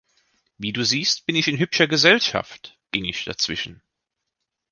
[0.57, 3.83] „Wie du siehst bin ich in hübscher Gesellschaft“, ging ich dazwischen.